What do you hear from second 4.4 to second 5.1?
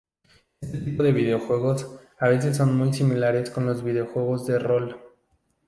de rol.